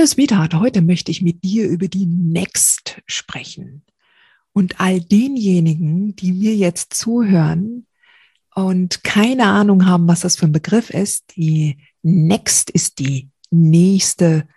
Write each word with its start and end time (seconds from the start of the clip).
Hallo 0.00 0.06
Sweetheart, 0.06 0.54
heute 0.54 0.80
möchte 0.80 1.10
ich 1.10 1.20
mit 1.20 1.44
dir 1.44 1.68
über 1.68 1.86
die 1.86 2.06
Next 2.06 3.02
sprechen. 3.04 3.82
Und 4.54 4.80
all 4.80 4.98
denjenigen, 4.98 6.16
die 6.16 6.32
mir 6.32 6.56
jetzt 6.56 6.94
zuhören 6.94 7.86
und 8.54 9.04
keine 9.04 9.44
Ahnung 9.44 9.84
haben, 9.84 10.08
was 10.08 10.20
das 10.20 10.36
für 10.36 10.46
ein 10.46 10.52
Begriff 10.52 10.88
ist, 10.88 11.36
die 11.36 11.76
Next 12.00 12.70
ist 12.70 12.98
die 12.98 13.28
nächste 13.50 14.48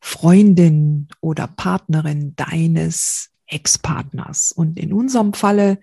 Freundin 0.00 1.06
oder 1.20 1.46
Partnerin 1.46 2.34
deines 2.34 3.30
Ex-Partners. 3.46 4.50
Und 4.50 4.80
in 4.80 4.92
unserem 4.92 5.32
Falle, 5.32 5.78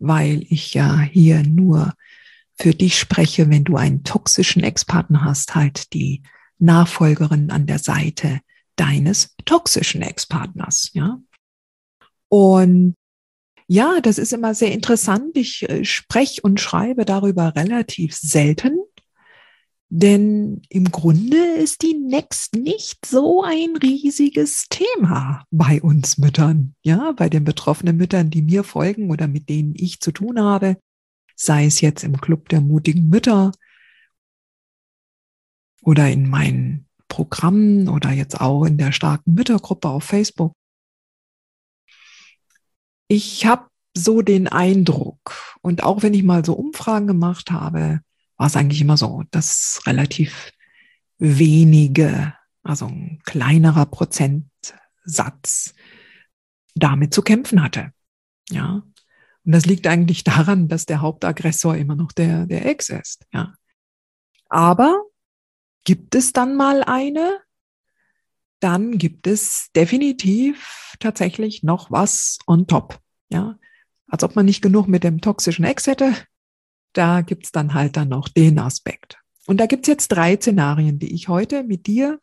weil 0.00 0.44
ich 0.48 0.74
ja 0.74 0.98
hier 0.98 1.44
nur 1.44 1.94
für 2.58 2.74
dich 2.74 2.98
spreche, 2.98 3.50
wenn 3.50 3.62
du 3.62 3.76
einen 3.76 4.02
toxischen 4.02 4.64
Ex-Partner 4.64 5.24
hast, 5.24 5.54
halt 5.54 5.92
die 5.92 6.24
Nachfolgerin 6.58 7.50
an 7.50 7.66
der 7.66 7.78
Seite 7.78 8.40
deines 8.76 9.34
toxischen 9.44 10.02
Ex-Partners, 10.02 10.90
ja. 10.92 11.20
Und 12.28 12.94
ja, 13.66 14.00
das 14.00 14.18
ist 14.18 14.32
immer 14.32 14.54
sehr 14.54 14.72
interessant. 14.72 15.36
Ich 15.36 15.68
äh, 15.68 15.84
spreche 15.84 16.40
und 16.42 16.60
schreibe 16.60 17.04
darüber 17.04 17.54
relativ 17.54 18.14
selten, 18.14 18.78
denn 19.90 20.62
im 20.68 20.90
Grunde 20.90 21.38
ist 21.38 21.82
die 21.82 21.94
Next 21.94 22.54
nicht 22.54 23.06
so 23.06 23.42
ein 23.42 23.76
riesiges 23.82 24.66
Thema 24.68 25.44
bei 25.50 25.80
uns 25.80 26.18
Müttern, 26.18 26.74
ja, 26.82 27.12
bei 27.12 27.30
den 27.30 27.44
betroffenen 27.44 27.96
Müttern, 27.96 28.30
die 28.30 28.42
mir 28.42 28.64
folgen 28.64 29.10
oder 29.10 29.28
mit 29.28 29.48
denen 29.48 29.74
ich 29.74 30.00
zu 30.00 30.12
tun 30.12 30.40
habe, 30.40 30.76
sei 31.36 31.64
es 31.64 31.80
jetzt 31.80 32.04
im 32.04 32.20
Club 32.20 32.50
der 32.50 32.60
mutigen 32.60 33.08
Mütter 33.08 33.52
oder 35.88 36.10
in 36.10 36.28
meinen 36.28 36.86
Programmen 37.08 37.88
oder 37.88 38.10
jetzt 38.10 38.38
auch 38.38 38.66
in 38.66 38.76
der 38.76 38.92
starken 38.92 39.32
Müttergruppe 39.32 39.88
auf 39.88 40.04
Facebook. 40.04 40.52
Ich 43.08 43.46
habe 43.46 43.70
so 43.96 44.20
den 44.20 44.48
Eindruck, 44.48 45.56
und 45.62 45.84
auch 45.84 46.02
wenn 46.02 46.12
ich 46.12 46.24
mal 46.24 46.44
so 46.44 46.52
Umfragen 46.52 47.06
gemacht 47.06 47.50
habe, 47.50 48.02
war 48.36 48.48
es 48.48 48.54
eigentlich 48.54 48.82
immer 48.82 48.98
so, 48.98 49.24
dass 49.30 49.80
relativ 49.86 50.52
wenige, 51.16 52.34
also 52.62 52.84
ein 52.84 53.22
kleinerer 53.24 53.86
Prozentsatz 53.86 55.72
damit 56.74 57.14
zu 57.14 57.22
kämpfen 57.22 57.62
hatte. 57.62 57.92
Ja. 58.50 58.82
Und 59.46 59.52
das 59.52 59.64
liegt 59.64 59.86
eigentlich 59.86 60.22
daran, 60.22 60.68
dass 60.68 60.84
der 60.84 61.00
Hauptaggressor 61.00 61.76
immer 61.78 61.96
noch 61.96 62.12
der, 62.12 62.44
der 62.44 62.66
Ex 62.66 62.90
ist. 62.90 63.24
Ja. 63.32 63.54
Aber 64.50 65.07
Gibt 65.88 66.14
es 66.14 66.34
dann 66.34 66.54
mal 66.54 66.82
eine? 66.82 67.40
Dann 68.60 68.98
gibt 68.98 69.26
es 69.26 69.70
definitiv 69.74 70.94
tatsächlich 71.00 71.62
noch 71.62 71.90
was 71.90 72.38
on 72.46 72.66
top. 72.66 73.00
Ja, 73.30 73.58
als 74.06 74.22
ob 74.22 74.36
man 74.36 74.44
nicht 74.44 74.60
genug 74.60 74.86
mit 74.86 75.02
dem 75.02 75.22
toxischen 75.22 75.64
Ex 75.64 75.86
hätte. 75.86 76.14
Da 76.92 77.22
gibt's 77.22 77.52
dann 77.52 77.72
halt 77.72 77.96
dann 77.96 78.10
noch 78.10 78.28
den 78.28 78.58
Aspekt. 78.58 79.18
Und 79.46 79.56
da 79.56 79.64
gibt's 79.64 79.88
jetzt 79.88 80.08
drei 80.08 80.36
Szenarien, 80.36 80.98
die 80.98 81.14
ich 81.14 81.28
heute 81.28 81.64
mit 81.64 81.86
dir 81.86 82.20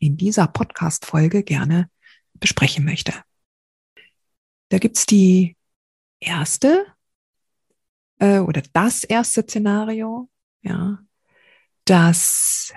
in 0.00 0.16
dieser 0.16 0.48
Podcast-Folge 0.48 1.44
gerne 1.44 1.88
besprechen 2.34 2.84
möchte. 2.84 3.12
Da 4.70 4.78
gibt's 4.78 5.06
die 5.06 5.56
erste 6.18 6.84
äh, 8.18 8.40
oder 8.40 8.64
das 8.72 9.04
erste 9.04 9.42
Szenario, 9.42 10.28
ja, 10.62 11.05
dass 11.86 12.72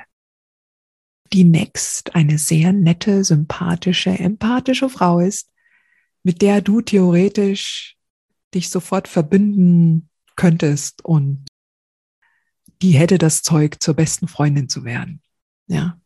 die 1.34 1.44
Next 1.44 2.16
eine 2.16 2.38
sehr 2.38 2.74
nette, 2.74 3.24
sympathische, 3.24 4.12
empathische 4.12 4.90
Frau 4.90 5.20
ist, 5.20 5.52
mit 6.24 6.42
der 6.42 6.62
du 6.62 6.82
theoretisch 6.82 7.98
dich 8.54 8.70
sofort 8.70 9.08
verbünden 9.08 10.10
könntest 10.36 11.04
und 11.06 11.46
die 12.82 12.92
hätte 12.92 13.18
das 13.18 13.44
Zeug 13.44 13.78
zur 13.80 13.94
besten 13.94 14.28
Freundin 14.28 14.70
zu 14.70 14.86
werden. 14.86 15.22
Ja. 15.68 16.00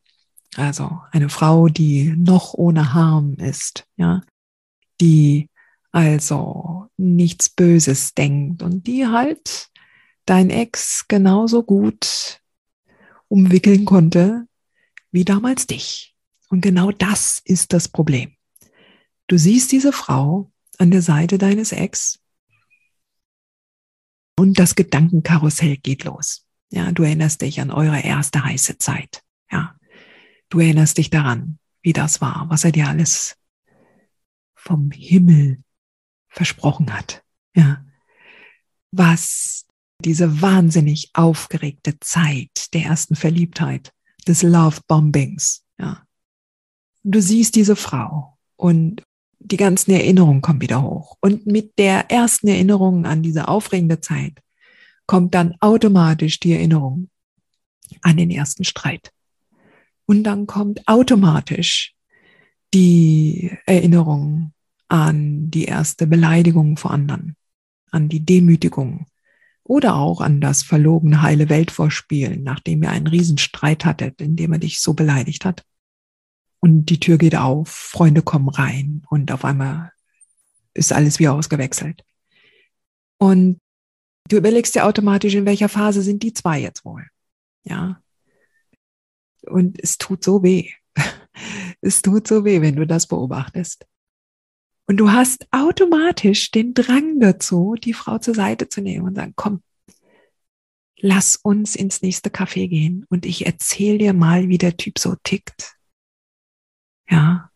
Also 0.56 1.02
eine 1.12 1.30
Frau, 1.30 1.68
die 1.68 2.16
noch 2.16 2.54
ohne 2.54 2.94
Harm 2.94 3.36
ist, 3.36 3.86
ja, 3.96 4.22
die 5.02 5.50
also 5.92 6.90
nichts 6.98 7.50
Böses 7.50 8.14
denkt 8.14 8.62
und 8.62 8.88
die 8.88 9.08
halt 9.08 9.70
dein 10.26 10.50
Ex 10.50 11.06
genauso 11.08 11.64
gut 11.64 12.43
umwickeln 13.34 13.86
konnte 13.86 14.48
wie 15.12 15.26
damals 15.26 15.66
dich. 15.66 16.16
Und 16.50 16.62
genau 16.62 16.92
das 16.92 17.42
ist 17.44 17.74
das 17.74 17.88
Problem. 17.88 18.36
Du 19.26 19.40
siehst 19.40 19.72
diese 19.72 19.92
Frau 19.92 20.52
an 20.78 20.92
der 20.92 21.02
Seite 21.02 21.40
deines 21.40 21.72
Ex 21.72 22.20
und 24.38 24.60
das 24.60 24.76
Gedankenkarussell 24.76 25.78
geht 25.78 26.04
los. 26.04 26.46
Ja, 26.70 26.92
du 26.92 27.02
erinnerst 27.02 27.42
dich 27.42 27.60
an 27.60 27.72
eure 27.72 28.02
erste 28.02 28.44
heiße 28.44 28.78
Zeit. 28.78 29.24
Ja, 29.52 29.76
du 30.50 30.60
erinnerst 30.60 31.00
dich 31.00 31.10
daran, 31.10 31.58
wie 31.82 31.94
das 31.94 32.22
war, 32.22 32.46
was 32.50 32.64
er 32.64 32.72
dir 32.72 32.88
alles 32.88 33.36
vom 34.54 34.92
Himmel 34.92 35.64
versprochen 36.30 36.94
hat. 36.94 37.24
Ja, 37.56 37.84
was 38.92 39.66
diese 40.06 40.42
wahnsinnig 40.42 41.12
aufgeregte 41.14 42.00
Zeit 42.00 42.74
der 42.74 42.84
ersten 42.84 43.16
Verliebtheit, 43.16 43.92
des 44.28 44.44
Love 44.44 44.80
Bombings, 44.88 45.64
ja. 45.78 46.04
Du 47.04 47.22
siehst 47.22 47.56
diese 47.56 47.76
Frau 47.76 48.38
und 48.56 49.04
die 49.40 49.58
ganzen 49.58 49.92
Erinnerungen 49.92 50.42
kommen 50.42 50.62
wieder 50.62 50.82
hoch. 50.82 51.18
Und 51.20 51.46
mit 51.46 51.78
der 51.78 52.10
ersten 52.10 52.48
Erinnerung 52.48 53.06
an 53.06 53.22
diese 53.22 53.50
aufregende 53.50 54.00
Zeit 54.00 54.40
kommt 55.06 55.36
dann 55.36 55.56
automatisch 55.60 56.40
die 56.40 56.54
Erinnerung 56.54 57.10
an 58.02 58.16
den 58.16 58.32
ersten 58.32 58.64
Streit. 58.64 59.12
Und 60.06 60.24
dann 60.24 60.48
kommt 60.48 60.88
automatisch 60.88 61.94
die 62.74 63.52
Erinnerung 63.66 64.54
an 64.88 65.50
die 65.52 65.66
erste 65.66 66.08
Beleidigung 66.08 66.78
vor 66.78 66.92
anderen, 66.92 67.36
an 67.92 68.10
die 68.10 68.26
Demütigung, 68.26 69.06
oder 69.64 69.96
auch 69.96 70.22
an 70.22 70.42
das 70.42 70.64
verlogene 70.64 71.22
heile 71.22 71.50
Welt 71.50 71.72
vorspielen, 71.72 72.44
nachdem 72.44 72.84
ihr 72.84 72.90
einen 72.90 73.08
Riesenstreit 73.08 73.86
hattet, 73.86 74.22
in 74.22 74.36
dem 74.36 74.54
er 74.54 74.60
dich 74.60 74.82
so 74.82 74.94
beleidigt 74.94 75.46
hat. 75.46 75.64
Und 76.60 76.86
die 76.86 77.00
Tür 77.00 77.18
geht 77.18 77.36
auf, 77.36 77.70
Freunde 77.70 78.22
kommen 78.22 78.50
rein 78.50 79.04
und 79.10 79.32
auf 79.32 79.46
einmal 79.46 79.92
ist 80.74 80.94
alles 80.94 81.20
wie 81.20 81.28
ausgewechselt. 81.28 82.04
Und 83.18 83.60
du 84.28 84.38
überlegst 84.38 84.76
dir 84.76 84.86
automatisch, 84.86 85.36
in 85.36 85.46
welcher 85.46 85.70
Phase 85.70 86.02
sind 86.02 86.24
die 86.24 86.34
zwei 86.34 86.60
jetzt 86.60 86.84
wohl? 86.84 87.08
Ja. 87.64 88.02
Und 89.46 89.82
es 89.82 89.98
tut 89.98 90.24
so 90.24 90.44
weh. 90.44 90.72
Es 91.86 92.02
tut 92.02 92.28
so 92.28 92.46
weh, 92.46 92.62
wenn 92.62 92.78
du 92.78 92.88
das 92.88 93.08
beobachtest. 93.08 93.86
Und 94.86 94.98
du 94.98 95.12
hast 95.12 95.48
automatisch 95.52 96.52
den 96.52 96.74
Drang 96.74 97.20
dazu, 97.20 97.76
die 97.76 97.94
Frau 97.94 98.18
zur 98.18 98.36
Seite 98.36 98.68
zu 98.68 98.82
nehmen 98.82 99.06
und 99.06 99.16
sagen, 99.16 99.34
komm, 99.36 99.64
lass 101.00 101.36
uns 101.36 101.76
ins 101.76 102.02
nächste 102.02 102.30
Café 102.30 102.68
gehen 102.68 103.06
und 103.10 103.26
ich 103.26 103.46
erzähle 103.46 103.98
dir 103.98 104.14
mal, 104.14 104.50
wie 104.50 104.58
der 104.58 104.78
Typ 104.78 105.00
so 105.00 105.16
tickt. 105.24 105.76
Ja. 107.10 107.50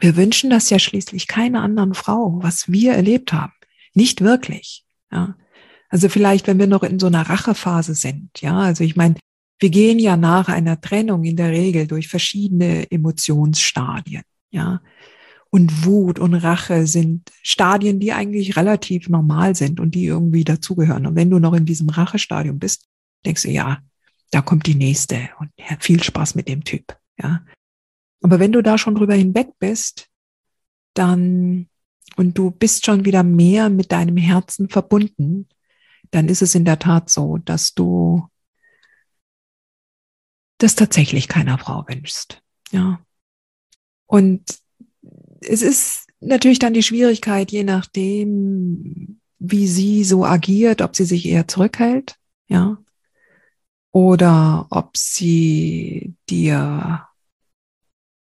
Wir 0.00 0.16
wünschen 0.16 0.50
das 0.50 0.70
ja 0.70 0.78
schließlich 0.78 1.26
keiner 1.26 1.62
anderen 1.62 1.94
Frau, 1.94 2.38
was 2.42 2.70
wir 2.70 2.92
erlebt 2.94 3.32
haben. 3.32 3.52
Nicht 3.94 4.20
wirklich. 4.20 4.84
Ja. 5.10 5.36
Also 5.88 6.08
vielleicht, 6.08 6.46
wenn 6.46 6.58
wir 6.58 6.66
noch 6.66 6.82
in 6.82 6.98
so 6.98 7.06
einer 7.06 7.28
Rachephase 7.28 7.94
sind. 7.94 8.40
Ja, 8.40 8.58
also 8.58 8.82
ich 8.82 8.96
meine, 8.96 9.16
wir 9.58 9.70
gehen 9.70 9.98
ja 9.98 10.16
nach 10.16 10.48
einer 10.48 10.80
Trennung 10.80 11.24
in 11.24 11.36
der 11.36 11.50
Regel 11.50 11.86
durch 11.86 12.08
verschiedene 12.08 12.90
Emotionsstadien, 12.90 14.22
ja. 14.50 14.80
Und 15.54 15.84
Wut 15.84 16.18
und 16.18 16.32
Rache 16.34 16.86
sind 16.86 17.30
Stadien, 17.42 18.00
die 18.00 18.12
eigentlich 18.12 18.56
relativ 18.56 19.10
normal 19.10 19.54
sind 19.54 19.80
und 19.80 19.94
die 19.94 20.06
irgendwie 20.06 20.44
dazugehören. 20.44 21.06
Und 21.06 21.14
wenn 21.14 21.28
du 21.28 21.38
noch 21.38 21.52
in 21.52 21.66
diesem 21.66 21.90
Rachestadium 21.90 22.58
bist, 22.58 22.88
denkst 23.26 23.42
du, 23.42 23.50
ja, 23.50 23.82
da 24.30 24.40
kommt 24.40 24.66
die 24.66 24.74
nächste 24.74 25.28
und 25.38 25.50
viel 25.80 26.02
Spaß 26.02 26.36
mit 26.36 26.48
dem 26.48 26.64
Typ, 26.64 26.96
ja. 27.18 27.44
Aber 28.22 28.38
wenn 28.38 28.52
du 28.52 28.62
da 28.62 28.78
schon 28.78 28.94
drüber 28.94 29.14
hinweg 29.14 29.50
bist, 29.58 30.08
dann 30.94 31.68
und 32.16 32.38
du 32.38 32.50
bist 32.50 32.86
schon 32.86 33.04
wieder 33.04 33.22
mehr 33.22 33.68
mit 33.68 33.92
deinem 33.92 34.16
Herzen 34.16 34.68
verbunden, 34.68 35.48
dann 36.10 36.28
ist 36.28 36.42
es 36.42 36.54
in 36.54 36.64
der 36.64 36.78
Tat 36.78 37.10
so, 37.10 37.38
dass 37.38 37.74
du 37.74 38.26
das 40.58 40.76
tatsächlich 40.76 41.28
keiner 41.28 41.58
Frau 41.58 41.84
wünschst. 41.88 42.42
Ja. 42.70 43.04
Und 44.06 44.61
es 45.42 45.62
ist 45.62 46.06
natürlich 46.20 46.58
dann 46.58 46.74
die 46.74 46.82
Schwierigkeit, 46.82 47.50
je 47.50 47.64
nachdem, 47.64 49.20
wie 49.38 49.66
sie 49.66 50.04
so 50.04 50.24
agiert, 50.24 50.82
ob 50.82 50.96
sie 50.96 51.04
sich 51.04 51.26
eher 51.26 51.48
zurückhält, 51.48 52.16
ja, 52.48 52.78
oder 53.90 54.66
ob 54.70 54.96
sie 54.96 56.14
dir, 56.30 57.06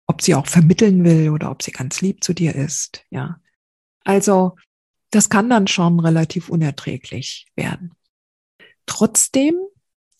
ob 0.06 0.22
sie 0.22 0.34
auch 0.34 0.46
vermitteln 0.46 1.04
will 1.04 1.30
oder 1.30 1.50
ob 1.50 1.62
sie 1.62 1.70
ganz 1.70 2.00
lieb 2.00 2.22
zu 2.22 2.34
dir 2.34 2.54
ist, 2.54 3.04
ja. 3.10 3.40
Also, 4.04 4.56
das 5.10 5.28
kann 5.28 5.48
dann 5.48 5.66
schon 5.66 6.00
relativ 6.00 6.48
unerträglich 6.48 7.46
werden. 7.56 7.94
Trotzdem, 8.86 9.56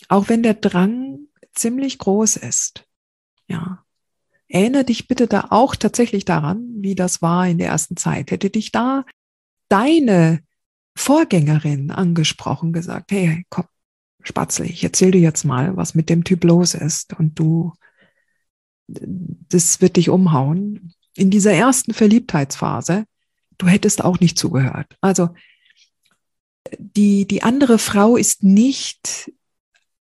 auch 0.08 0.28
wenn 0.28 0.42
der 0.42 0.54
Drang 0.54 1.28
ziemlich 1.54 1.98
groß 1.98 2.36
ist, 2.36 2.86
ja, 3.48 3.85
erinnere 4.48 4.84
dich 4.84 5.08
bitte 5.08 5.26
da 5.26 5.48
auch 5.50 5.76
tatsächlich 5.76 6.24
daran, 6.24 6.66
wie 6.78 6.94
das 6.94 7.22
war 7.22 7.46
in 7.46 7.58
der 7.58 7.68
ersten 7.68 7.96
Zeit. 7.96 8.30
Hätte 8.30 8.50
dich 8.50 8.72
da 8.72 9.04
deine 9.68 10.40
Vorgängerin 10.96 11.90
angesprochen, 11.90 12.72
gesagt, 12.72 13.12
hey, 13.12 13.44
komm, 13.50 13.66
Spatzel, 14.22 14.66
ich 14.66 14.82
erzähl 14.82 15.10
dir 15.10 15.20
jetzt 15.20 15.44
mal, 15.44 15.76
was 15.76 15.94
mit 15.94 16.08
dem 16.08 16.24
Typ 16.24 16.44
los 16.44 16.74
ist 16.74 17.18
und 17.18 17.38
du, 17.38 17.72
das 18.88 19.80
wird 19.80 19.96
dich 19.96 20.08
umhauen. 20.08 20.92
In 21.14 21.30
dieser 21.30 21.52
ersten 21.52 21.92
Verliebtheitsphase 21.92 23.04
du 23.58 23.66
hättest 23.66 24.04
auch 24.04 24.20
nicht 24.20 24.38
zugehört. 24.38 24.96
Also 25.00 25.30
die, 26.78 27.26
die 27.26 27.42
andere 27.42 27.78
Frau 27.78 28.16
ist 28.16 28.42
nicht, 28.42 29.32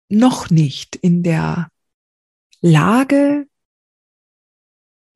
noch 0.08 0.50
nicht 0.50 0.96
in 0.96 1.23
der 1.23 1.69
Lage, 2.61 3.46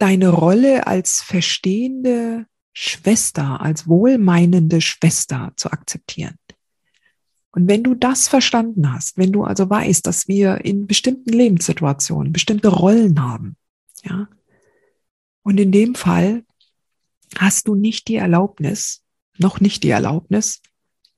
deine 0.00 0.30
Rolle 0.30 0.86
als 0.86 1.22
verstehende 1.22 2.46
Schwester, 2.72 3.60
als 3.60 3.86
wohlmeinende 3.86 4.80
Schwester 4.80 5.52
zu 5.56 5.70
akzeptieren. 5.70 6.36
Und 7.52 7.68
wenn 7.68 7.82
du 7.82 7.94
das 7.94 8.28
verstanden 8.28 8.92
hast, 8.92 9.18
wenn 9.18 9.32
du 9.32 9.44
also 9.44 9.68
weißt, 9.68 10.06
dass 10.06 10.28
wir 10.28 10.64
in 10.64 10.86
bestimmten 10.86 11.30
Lebenssituationen 11.30 12.32
bestimmte 12.32 12.68
Rollen 12.68 13.20
haben, 13.20 13.56
ja, 14.04 14.28
und 15.42 15.58
in 15.58 15.72
dem 15.72 15.94
Fall 15.94 16.44
hast 17.36 17.68
du 17.68 17.74
nicht 17.74 18.08
die 18.08 18.16
Erlaubnis, 18.16 19.02
noch 19.38 19.60
nicht 19.60 19.82
die 19.82 19.90
Erlaubnis, 19.90 20.60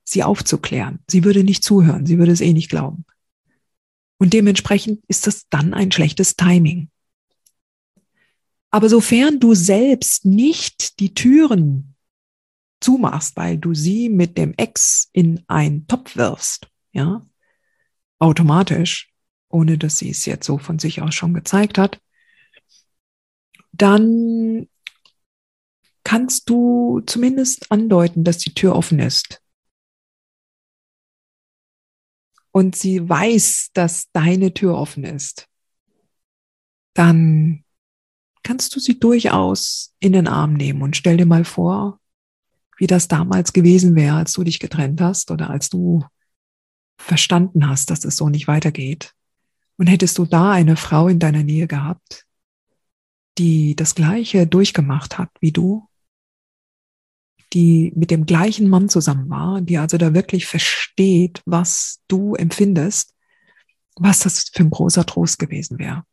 sie 0.04 0.22
aufzuklären. 0.22 1.00
Sie 1.08 1.24
würde 1.24 1.44
nicht 1.44 1.62
zuhören, 1.64 2.06
sie 2.06 2.18
würde 2.18 2.32
es 2.32 2.40
eh 2.40 2.52
nicht 2.52 2.70
glauben. 2.70 3.04
Und 4.18 4.32
dementsprechend 4.32 5.02
ist 5.08 5.26
das 5.26 5.48
dann 5.48 5.74
ein 5.74 5.92
schlechtes 5.92 6.36
Timing. 6.36 6.90
Aber 8.72 8.88
sofern 8.88 9.38
du 9.38 9.54
selbst 9.54 10.24
nicht 10.24 10.98
die 10.98 11.12
Türen 11.12 11.94
zumachst, 12.80 13.36
weil 13.36 13.58
du 13.58 13.74
sie 13.74 14.08
mit 14.08 14.38
dem 14.38 14.54
Ex 14.56 15.10
in 15.12 15.44
einen 15.46 15.86
Topf 15.86 16.16
wirfst, 16.16 16.68
ja, 16.92 17.26
automatisch, 18.18 19.12
ohne 19.50 19.76
dass 19.76 19.98
sie 19.98 20.10
es 20.10 20.24
jetzt 20.24 20.46
so 20.46 20.56
von 20.56 20.78
sich 20.78 21.02
aus 21.02 21.14
schon 21.14 21.34
gezeigt 21.34 21.76
hat, 21.76 22.00
dann 23.72 24.68
kannst 26.02 26.48
du 26.48 27.02
zumindest 27.06 27.70
andeuten, 27.70 28.24
dass 28.24 28.38
die 28.38 28.54
Tür 28.54 28.74
offen 28.74 28.98
ist. 28.98 29.42
Und 32.52 32.74
sie 32.74 33.06
weiß, 33.06 33.70
dass 33.74 34.10
deine 34.12 34.54
Tür 34.54 34.76
offen 34.76 35.04
ist. 35.04 35.48
Dann 36.94 37.61
kannst 38.42 38.74
du 38.74 38.80
sie 38.80 38.98
durchaus 38.98 39.94
in 40.00 40.12
den 40.12 40.28
Arm 40.28 40.54
nehmen 40.54 40.82
und 40.82 40.96
stell 40.96 41.16
dir 41.16 41.26
mal 41.26 41.44
vor, 41.44 42.00
wie 42.76 42.86
das 42.86 43.08
damals 43.08 43.52
gewesen 43.52 43.94
wäre, 43.94 44.16
als 44.16 44.32
du 44.32 44.42
dich 44.42 44.58
getrennt 44.58 45.00
hast 45.00 45.30
oder 45.30 45.50
als 45.50 45.68
du 45.70 46.04
verstanden 46.98 47.68
hast, 47.68 47.90
dass 47.90 48.04
es 48.04 48.16
so 48.16 48.28
nicht 48.28 48.48
weitergeht. 48.48 49.14
Und 49.76 49.86
hättest 49.86 50.18
du 50.18 50.24
da 50.24 50.52
eine 50.52 50.76
Frau 50.76 51.08
in 51.08 51.18
deiner 51.18 51.42
Nähe 51.42 51.66
gehabt, 51.66 52.26
die 53.38 53.74
das 53.76 53.94
Gleiche 53.94 54.46
durchgemacht 54.46 55.18
hat 55.18 55.30
wie 55.40 55.52
du, 55.52 55.88
die 57.52 57.92
mit 57.94 58.10
dem 58.10 58.26
gleichen 58.26 58.68
Mann 58.68 58.88
zusammen 58.88 59.28
war, 59.28 59.60
die 59.60 59.78
also 59.78 59.98
da 59.98 60.14
wirklich 60.14 60.46
versteht, 60.46 61.42
was 61.44 62.00
du 62.08 62.34
empfindest, 62.34 63.14
was 63.96 64.20
das 64.20 64.50
für 64.52 64.62
ein 64.62 64.70
großer 64.70 65.04
Trost 65.04 65.38
gewesen 65.38 65.78
wäre. 65.78 66.04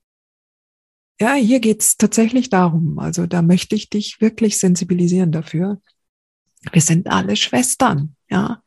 Ja, 1.20 1.34
hier 1.34 1.60
geht's 1.60 1.98
tatsächlich 1.98 2.50
darum. 2.50 2.98
Also 3.00 3.28
da 3.28 3.42
möchte 3.42 3.76
ich 3.76 3.90
dich 3.90 4.22
wirklich 4.22 4.58
sensibilisieren 4.58 5.32
dafür. 5.32 5.82
Wir 6.72 6.82
sind 6.82 7.08
alle 7.08 7.36
Schwestern, 7.36 8.16
ja. 8.30 8.64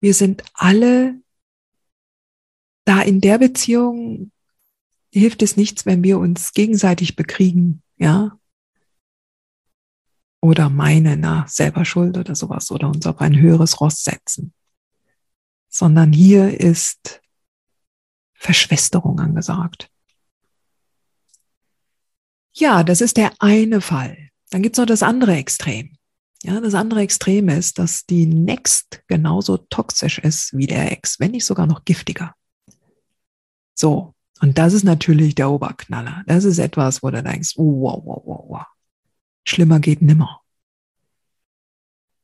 Wir 0.00 0.14
sind 0.14 0.42
alle 0.52 1.20
da 2.84 3.00
in 3.00 3.22
der 3.22 3.38
Beziehung 3.38 4.30
hilft 5.10 5.42
es 5.42 5.56
nichts, 5.56 5.86
wenn 5.86 6.02
wir 6.04 6.18
uns 6.18 6.52
gegenseitig 6.52 7.16
bekriegen, 7.16 7.82
ja 7.96 8.38
oder 10.44 10.68
meine, 10.68 11.16
na, 11.16 11.46
selber 11.48 11.86
schuld 11.86 12.18
oder 12.18 12.34
sowas 12.34 12.70
oder 12.70 12.88
uns 12.88 13.06
auf 13.06 13.18
ein 13.22 13.34
höheres 13.34 13.80
Ross 13.80 14.02
setzen, 14.02 14.52
sondern 15.70 16.12
hier 16.12 16.60
ist 16.60 17.22
Verschwesterung 18.34 19.20
angesagt. 19.20 19.90
Ja, 22.54 22.84
das 22.84 23.00
ist 23.00 23.16
der 23.16 23.32
eine 23.40 23.80
Fall. 23.80 24.28
Dann 24.50 24.62
gibt's 24.62 24.78
noch 24.78 24.86
das 24.86 25.02
andere 25.02 25.34
Extrem. 25.34 25.96
Ja, 26.44 26.60
das 26.60 26.74
andere 26.74 27.00
Extrem 27.00 27.48
ist, 27.48 27.78
dass 27.78 28.06
die 28.06 28.26
Next 28.26 29.02
genauso 29.08 29.56
toxisch 29.56 30.18
ist 30.18 30.56
wie 30.56 30.66
der 30.66 30.92
Ex, 30.92 31.18
wenn 31.18 31.32
nicht 31.32 31.44
sogar 31.44 31.66
noch 31.66 31.84
giftiger. 31.84 32.34
So. 33.74 34.14
Und 34.40 34.58
das 34.58 34.72
ist 34.72 34.84
natürlich 34.84 35.34
der 35.34 35.50
Oberknaller. 35.50 36.22
Das 36.26 36.44
ist 36.44 36.58
etwas, 36.58 37.02
wo 37.02 37.10
du 37.10 37.22
denkst, 37.22 37.54
wow, 37.56 38.00
wow, 38.04 38.22
wow, 38.24 38.44
wow. 38.48 38.66
Schlimmer 39.44 39.80
geht 39.80 40.02
nimmer. 40.02 40.40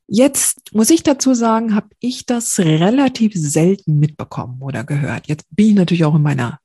Jetzt 0.07 0.75
muss 0.75 0.91
ich 0.91 1.03
dazu 1.03 1.35
sagen, 1.35 1.75
habe 1.75 1.89
ich 1.99 2.27
das 2.27 2.59
relativ 2.59 3.33
selten 3.35 3.99
mitbekommen 3.99 4.61
oder 4.61 4.85
gehört. 4.85 5.29
Jetzt 5.29 5.47
bin 5.51 5.69
ich 5.69 5.75
natürlich 5.75 6.05
auch 6.05 6.17
in 6.17 6.23
meiner 6.23 6.59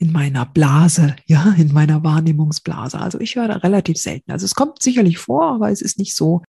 in 0.00 0.12
meiner 0.12 0.46
Blase, 0.46 1.14
ja, 1.26 1.54
in 1.58 1.72
meiner 1.72 2.02
Wahrnehmungsblase. 2.02 2.98
Also 2.98 3.20
ich 3.20 3.36
höre 3.36 3.48
da 3.48 3.56
relativ 3.56 3.98
selten. 3.98 4.32
Also 4.32 4.46
es 4.46 4.54
kommt 4.54 4.82
sicherlich 4.82 5.18
vor, 5.18 5.44
aber 5.52 5.70
es 5.70 5.82
ist 5.82 5.98
nicht 5.98 6.16
so 6.16 6.42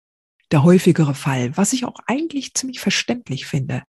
der 0.51 0.63
häufigere 0.63 1.13
Fall, 1.13 1.55
was 1.55 1.73
ich 1.73 1.85
auch 1.85 1.99
eigentlich 2.07 2.53
ziemlich 2.53 2.79
verständlich 2.79 3.45
finde. 3.45 3.83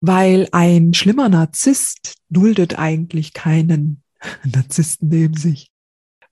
Weil 0.00 0.48
ein 0.52 0.94
schlimmer 0.94 1.28
Narzisst 1.28 2.16
duldet 2.28 2.78
eigentlich 2.78 3.32
keinen 3.32 4.02
Narzissten 4.44 5.08
neben 5.08 5.36
sich 5.36 5.72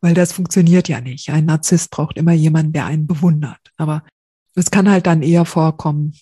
weil 0.00 0.14
das 0.14 0.33
funktioniert 0.33 0.88
ja 0.88 1.00
nicht. 1.00 1.30
Ein 1.30 1.47
Narzisst 1.47 1.90
braucht 1.90 2.16
immer 2.16 2.33
jemanden, 2.33 2.73
der 2.73 2.87
einen 2.87 3.07
bewundert. 3.07 3.61
Aber 3.76 4.02
es 4.54 4.71
kann 4.71 4.88
halt 4.88 5.07
dann 5.07 5.23
eher 5.23 5.45
vorkommen, 5.45 6.14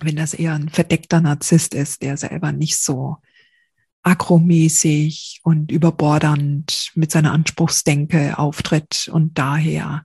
wenn 0.00 0.16
das 0.16 0.34
eher 0.34 0.54
ein 0.54 0.68
verdeckter 0.68 1.20
Narzisst 1.20 1.74
ist, 1.74 2.02
der 2.02 2.16
selber 2.16 2.52
nicht 2.52 2.78
so 2.78 3.18
akromäßig 4.02 5.40
und 5.44 5.70
überbordernd 5.70 6.90
mit 6.94 7.10
seiner 7.10 7.32
Anspruchsdenke 7.32 8.38
auftritt 8.38 9.08
und 9.12 9.38
daher 9.38 10.04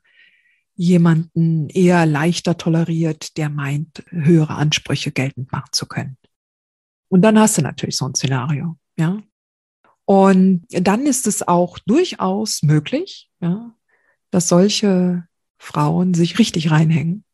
jemanden 0.76 1.70
eher 1.70 2.06
leichter 2.06 2.58
toleriert, 2.58 3.36
der 3.38 3.50
meint, 3.50 4.04
höhere 4.10 4.56
Ansprüche 4.56 5.12
geltend 5.12 5.52
machen 5.52 5.70
zu 5.72 5.88
können. 5.88 6.18
Und 7.10 7.24
dann 7.24 7.40
hast 7.40 7.58
du 7.58 7.64
natürlich 7.64 7.98
so 7.98 8.08
ein 8.08 8.14
Szenario, 8.14 8.78
ja. 8.98 9.22
Und 10.06 10.66
dann 10.70 11.06
ist 11.06 11.28
es 11.28 11.48
auch 11.48 11.80
durchaus 11.80 12.62
möglich, 12.62 13.30
ja, 13.42 13.76
dass 14.30 14.48
solche 14.48 15.28
Frauen 15.58 16.14
sich 16.14 16.38
richtig 16.38 16.70
reinhängen 16.70 17.26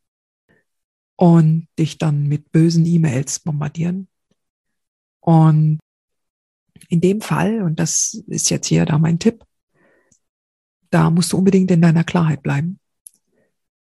und 1.18 1.68
dich 1.78 1.98
dann 1.98 2.28
mit 2.28 2.52
bösen 2.52 2.86
E-Mails 2.86 3.42
bombardieren 3.42 4.08
und 5.20 5.80
In 6.90 7.02
dem 7.02 7.22
Fall, 7.22 7.62
und 7.62 7.80
das 7.80 8.24
ist 8.28 8.50
jetzt 8.50 8.68
hier 8.68 8.86
da 8.86 8.98
mein 8.98 9.20
Tipp, 9.20 9.44
da 10.90 11.10
musst 11.10 11.34
du 11.34 11.38
unbedingt 11.38 11.72
in 11.72 11.82
deiner 11.82 12.04
Klarheit 12.04 12.44
bleiben. 12.44 12.80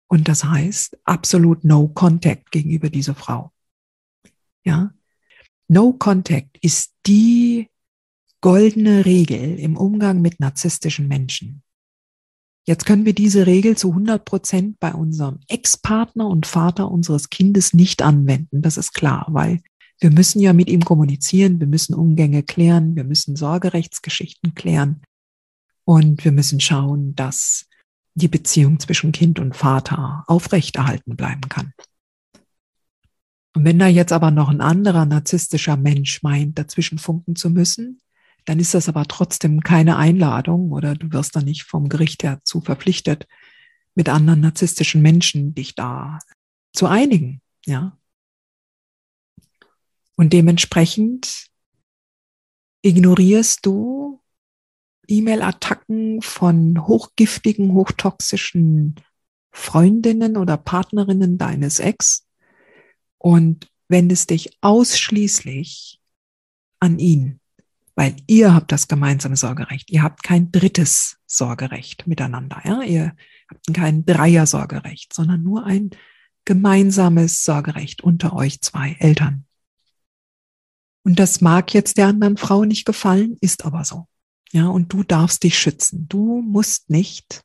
Und 0.08 0.28
das 0.28 0.44
heißt 0.44 0.98
absolut 1.04 1.64
no 1.64 1.88
contact 1.88 2.50
gegenüber 2.50 2.90
dieser 2.90 3.14
Frau. 3.14 3.52
Ja. 4.64 4.92
No 5.68 5.92
contact 5.92 6.58
ist 6.62 6.92
die 7.06 7.70
goldene 8.40 9.04
Regel 9.04 9.58
im 9.58 9.76
Umgang 9.76 10.20
mit 10.20 10.40
narzisstischen 10.40 11.06
Menschen. 11.06 11.62
Jetzt 12.66 12.86
können 12.86 13.04
wir 13.04 13.14
diese 13.14 13.46
Regel 13.46 13.76
zu 13.76 13.90
100 13.90 14.24
Prozent 14.24 14.80
bei 14.80 14.92
unserem 14.92 15.40
Ex-Partner 15.48 16.26
und 16.26 16.46
Vater 16.46 16.90
unseres 16.90 17.30
Kindes 17.30 17.72
nicht 17.72 18.02
anwenden. 18.02 18.62
Das 18.62 18.76
ist 18.76 18.92
klar, 18.92 19.26
weil 19.28 19.60
wir 20.00 20.10
müssen 20.10 20.40
ja 20.40 20.52
mit 20.52 20.68
ihm 20.68 20.84
kommunizieren, 20.84 21.60
wir 21.60 21.66
müssen 21.66 21.94
Umgänge 21.94 22.42
klären, 22.42 22.96
wir 22.96 23.04
müssen 23.04 23.36
Sorgerechtsgeschichten 23.36 24.54
klären. 24.54 25.02
Und 25.84 26.24
wir 26.24 26.32
müssen 26.32 26.60
schauen, 26.60 27.14
dass 27.14 27.66
die 28.14 28.28
Beziehung 28.28 28.80
zwischen 28.80 29.12
Kind 29.12 29.38
und 29.38 29.56
Vater 29.56 30.24
aufrechterhalten 30.26 31.16
bleiben 31.16 31.48
kann. 31.48 31.72
Und 33.54 33.64
wenn 33.64 33.78
da 33.78 33.88
jetzt 33.88 34.12
aber 34.12 34.30
noch 34.30 34.48
ein 34.48 34.60
anderer 34.60 35.04
narzisstischer 35.04 35.76
Mensch 35.76 36.22
meint, 36.22 36.58
dazwischen 36.58 36.98
funken 36.98 37.36
zu 37.36 37.50
müssen, 37.50 38.00
dann 38.44 38.58
ist 38.58 38.74
das 38.74 38.88
aber 38.88 39.04
trotzdem 39.04 39.60
keine 39.60 39.96
Einladung 39.96 40.72
oder 40.72 40.94
du 40.94 41.12
wirst 41.12 41.36
dann 41.36 41.44
nicht 41.44 41.64
vom 41.64 41.88
Gericht 41.88 42.24
dazu 42.24 42.60
verpflichtet, 42.60 43.26
mit 43.94 44.08
anderen 44.08 44.40
narzisstischen 44.40 45.02
Menschen 45.02 45.54
dich 45.54 45.74
da 45.74 46.18
zu 46.72 46.86
einigen, 46.86 47.42
ja. 47.66 47.96
Und 50.20 50.34
dementsprechend 50.34 51.46
ignorierst 52.82 53.64
du 53.64 54.20
E-Mail-Attacken 55.08 56.20
von 56.20 56.86
hochgiftigen, 56.86 57.72
hochtoxischen 57.72 58.96
Freundinnen 59.50 60.36
oder 60.36 60.58
Partnerinnen 60.58 61.38
deines 61.38 61.78
Ex 61.78 62.26
und 63.16 63.70
wendest 63.88 64.28
dich 64.28 64.58
ausschließlich 64.60 66.02
an 66.80 66.98
ihn, 66.98 67.40
weil 67.94 68.14
ihr 68.26 68.52
habt 68.52 68.72
das 68.72 68.88
gemeinsame 68.88 69.36
Sorgerecht. 69.36 69.90
Ihr 69.90 70.02
habt 70.02 70.22
kein 70.22 70.52
drittes 70.52 71.16
Sorgerecht 71.24 72.06
miteinander. 72.06 72.60
Ja? 72.66 72.82
Ihr 72.82 73.16
habt 73.48 73.72
kein 73.72 74.04
Dreier-Sorgerecht, 74.04 75.14
sondern 75.14 75.42
nur 75.42 75.64
ein 75.64 75.88
gemeinsames 76.44 77.42
Sorgerecht 77.42 78.02
unter 78.02 78.34
euch 78.34 78.60
zwei 78.60 78.96
Eltern. 78.98 79.46
Und 81.02 81.18
das 81.18 81.40
mag 81.40 81.72
jetzt 81.72 81.96
der 81.96 82.08
anderen 82.08 82.36
Frau 82.36 82.64
nicht 82.64 82.84
gefallen, 82.84 83.36
ist 83.40 83.64
aber 83.64 83.84
so. 83.84 84.06
Ja, 84.52 84.68
und 84.68 84.92
du 84.92 85.02
darfst 85.02 85.42
dich 85.44 85.58
schützen. 85.58 86.06
Du 86.08 86.42
musst 86.42 86.90
nicht 86.90 87.42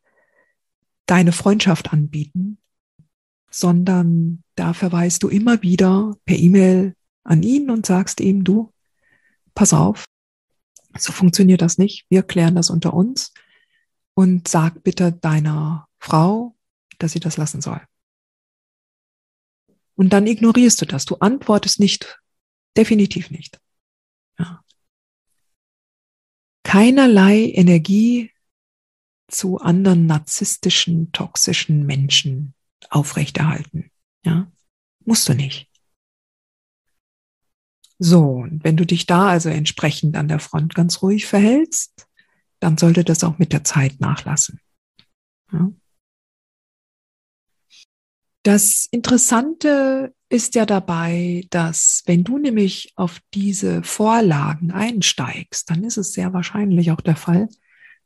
deine 1.06 1.32
Freundschaft 1.32 1.94
anbieten, 1.94 2.58
sondern 3.52 4.44
da 4.56 4.74
verweist 4.74 5.24
du 5.24 5.30
immer 5.30 5.62
wieder 5.62 6.16
per 6.26 6.36
E-Mail 6.38 6.96
an 7.24 7.44
ihn 7.44 7.70
und 7.70 7.86
sagst 7.86 8.20
ihm, 8.20 8.44
du, 8.44 8.74
pass 9.54 9.74
auf, 9.74 10.06
so 10.98 11.12
funktioniert 11.12 11.62
das 11.62 11.78
nicht. 11.78 12.06
Wir 12.10 12.24
klären 12.24 12.56
das 12.56 12.70
unter 12.70 12.94
uns 12.94 13.34
und 14.14 14.48
sag 14.48 14.84
bitte 14.84 15.12
deiner 15.12 15.88
Frau, 16.00 16.56
dass 17.00 17.12
sie 17.12 17.20
das 17.20 17.38
lassen 17.38 17.62
soll. 17.62 17.82
Und 19.96 20.12
dann 20.12 20.28
ignorierst 20.28 20.82
du 20.82 20.86
das. 20.86 21.06
Du 21.06 21.16
antwortest 21.16 21.80
nicht, 21.80 22.20
definitiv 22.78 23.32
nicht 23.32 23.60
keinerlei 26.76 27.52
Energie 27.54 28.32
zu 29.30 29.60
anderen 29.60 30.08
narzisstischen, 30.08 31.14
toxischen 31.14 31.86
Menschen 31.86 32.54
aufrechterhalten. 32.90 33.92
Ja, 34.26 34.52
musst 35.06 35.30
du 35.30 35.34
nicht. 35.34 35.70
So, 37.98 38.40
und 38.40 38.66
wenn 38.66 38.76
du 38.76 38.86
dich 38.86 39.06
da 39.06 39.30
also 39.30 39.48
entsprechend 39.48 40.18
an 40.18 40.28
der 40.28 40.40
Front 40.40 40.76
ganz 40.76 41.02
ruhig 41.02 41.28
verhältst, 41.28 42.08
dann 42.60 42.78
sollte 42.78 43.06
das 43.06 43.24
auch 43.24 43.38
mit 43.38 43.54
der 43.54 43.64
Zeit 43.64 44.02
nachlassen. 44.02 44.60
Ja. 45.54 45.72
Das 48.46 48.88
Interessante 48.92 50.14
ist 50.30 50.54
ja 50.54 50.68
dabei, 50.68 51.48
dass 51.50 52.04
wenn 52.06 52.24
du 52.24 52.38
nämlich 52.38 52.94
auf 52.96 53.20
diese 53.34 53.82
Vorlagen 53.82 54.70
einsteigst, 54.70 55.68
dann 55.72 55.84
ist 55.84 55.98
es 55.98 56.14
sehr 56.14 56.32
wahrscheinlich 56.32 56.92
auch 56.92 57.02
der 57.02 57.16
Fall, 57.16 57.50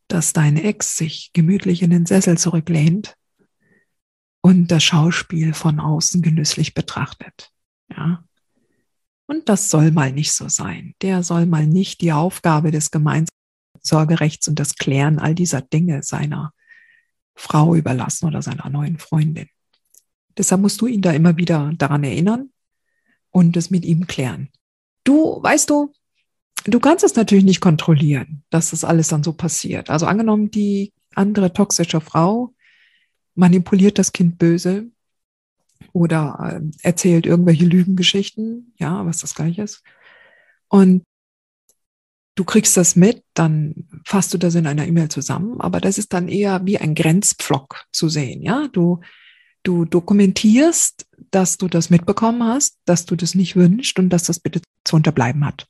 dass 0.07 0.31
deine 0.31 0.63
Ex 0.63 0.95
sich 0.95 1.31
gemütlich 1.33 1.81
in 1.81 1.89
den 1.89 2.05
Sessel 2.05 2.37
zurücklehnt 2.37 3.15
und 4.39 4.71
das 4.71 4.81
Schauspiel 4.81 5.53
von 5.53 5.81
außen 5.81 6.21
genüsslich 6.21 6.73
betrachtet. 6.73 7.51
Ja. 7.89 8.23
Und 9.25 9.49
das 9.49 9.69
soll 9.69 9.91
mal 9.91 10.13
nicht 10.13 10.31
so 10.31 10.47
sein. 10.47 10.95
Der 11.01 11.21
soll 11.21 11.47
mal 11.47 11.67
nicht 11.67 11.99
die 11.99 12.13
Aufgabe 12.13 12.71
des 12.71 12.91
gemeinsamen 12.91 13.27
Sorgerechts 13.81 14.47
und 14.47 14.57
das 14.57 14.75
Klären 14.75 15.19
all 15.19 15.35
dieser 15.35 15.61
Dinge 15.61 16.01
seiner 16.01 16.53
Frau 17.35 17.75
überlassen 17.75 18.25
oder 18.25 18.41
seiner 18.41 18.69
neuen 18.69 18.99
Freundin. 18.99 19.49
Deshalb 20.39 20.61
musst 20.61 20.79
du 20.79 20.87
ihn 20.87 21.01
da 21.01 21.11
immer 21.11 21.35
wieder 21.37 21.73
daran 21.77 22.03
erinnern 22.03 22.49
und 23.29 23.57
es 23.57 23.69
mit 23.69 23.83
ihm 23.85 24.07
klären. 24.07 24.49
Du, 25.03 25.43
weißt 25.43 25.69
du, 25.69 25.93
du 26.63 26.79
kannst 26.79 27.03
es 27.03 27.15
natürlich 27.15 27.43
nicht 27.43 27.59
kontrollieren, 27.59 28.43
dass 28.49 28.71
das 28.71 28.85
alles 28.85 29.09
dann 29.09 29.21
so 29.21 29.33
passiert. 29.33 29.89
Also 29.89 30.05
angenommen, 30.05 30.49
die 30.49 30.93
andere 31.13 31.51
toxische 31.51 31.99
Frau 31.99 32.53
manipuliert 33.35 33.99
das 33.99 34.13
Kind 34.13 34.37
böse 34.37 34.89
oder 35.91 36.61
äh, 36.61 36.87
erzählt 36.87 37.25
irgendwelche 37.25 37.65
Lügengeschichten, 37.65 38.73
ja, 38.77 39.05
was 39.05 39.19
das 39.19 39.35
gleiche 39.35 39.63
ist. 39.63 39.83
Und 40.69 41.03
du 42.35 42.45
kriegst 42.45 42.77
das 42.77 42.95
mit, 42.95 43.23
dann 43.33 43.89
fasst 44.05 44.33
du 44.33 44.37
das 44.37 44.55
in 44.55 44.67
einer 44.67 44.87
E-Mail 44.87 45.09
zusammen, 45.09 45.59
aber 45.59 45.81
das 45.81 45.97
ist 45.97 46.13
dann 46.13 46.29
eher 46.29 46.65
wie 46.65 46.77
ein 46.77 46.95
Grenzpflock 46.95 47.85
zu 47.91 48.07
sehen, 48.07 48.41
ja. 48.41 48.69
Du 48.71 49.01
Du 49.63 49.85
dokumentierst, 49.85 51.05
dass 51.31 51.57
du 51.57 51.67
das 51.67 51.89
mitbekommen 51.89 52.43
hast, 52.43 52.77
dass 52.85 53.05
du 53.05 53.15
das 53.15 53.35
nicht 53.35 53.55
wünschst 53.55 53.99
und 53.99 54.09
dass 54.09 54.23
das 54.23 54.39
bitte 54.39 54.61
zu 54.85 54.95
unterbleiben 54.95 55.45
hat. 55.45 55.67